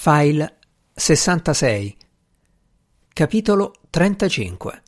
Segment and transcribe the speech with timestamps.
[0.00, 0.58] File
[0.94, 1.96] 66
[3.12, 4.82] Capitolo 35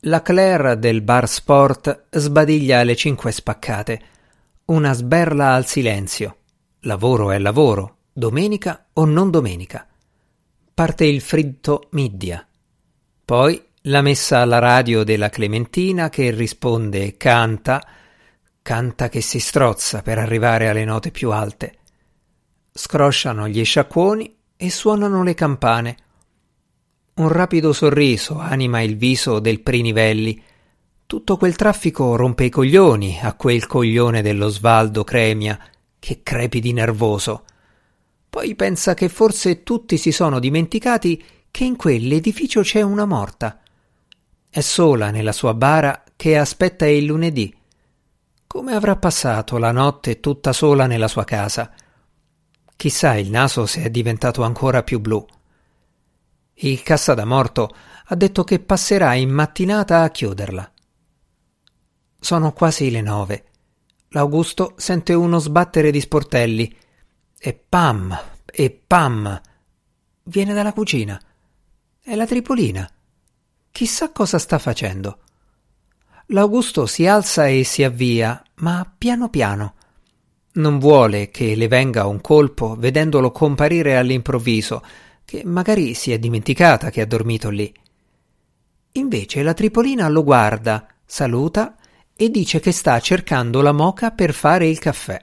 [0.00, 4.02] La Claire del bar sport sbadiglia le cinque spaccate.
[4.64, 6.38] Una sberla al silenzio.
[6.80, 9.86] Lavoro è lavoro, domenica o non domenica.
[10.74, 12.44] Parte il fritto middia.
[13.24, 17.80] Poi la messa alla radio della Clementina che risponde e canta,
[18.60, 21.78] canta che si strozza per arrivare alle note più alte
[22.76, 25.96] scrosciano gli sciacquoni e suonano le campane.
[27.14, 30.42] Un rapido sorriso anima il viso del Prinivelli.
[31.06, 35.56] Tutto quel traffico rompe i coglioni a quel coglione dello Svaldo Cremia,
[36.00, 37.44] che crepidi nervoso.
[38.28, 43.60] Poi pensa che forse tutti si sono dimenticati che in quell'edificio c'è una morta.
[44.50, 47.54] È sola nella sua bara che aspetta il lunedì.
[48.48, 51.72] Come avrà passato la notte tutta sola nella sua casa?
[52.76, 55.24] Chissà il naso se è diventato ancora più blu.
[56.54, 57.74] Il cassa da morto
[58.06, 60.72] ha detto che passerà in mattinata a chiuderla.
[62.20, 63.44] Sono quasi le nove.
[64.08, 66.76] L'Augusto sente uno sbattere di sportelli.
[67.38, 68.18] E pam!
[68.46, 69.40] E pam!
[70.24, 71.20] Viene dalla cucina.
[72.00, 72.88] È la tripolina.
[73.70, 75.18] Chissà cosa sta facendo.
[76.28, 79.74] L'Augusto si alza e si avvia, ma piano piano.
[80.54, 84.82] Non vuole che le venga un colpo vedendolo comparire all'improvviso,
[85.24, 87.72] che magari si è dimenticata che ha dormito lì.
[88.92, 91.76] Invece la Tripolina lo guarda, saluta
[92.14, 95.20] e dice che sta cercando la moca per fare il caffè.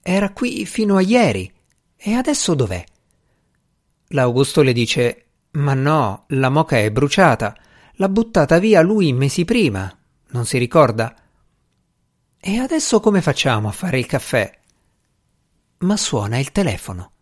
[0.00, 1.52] Era qui fino a ieri.
[1.96, 2.84] E adesso dov'è?
[4.08, 7.56] L'Augusto le dice: Ma no, la moca è bruciata.
[7.94, 9.92] L'ha buttata via lui mesi prima.
[10.28, 11.16] Non si ricorda?
[12.46, 14.60] E adesso come facciamo a fare il caffè?
[15.78, 17.13] Ma suona il telefono.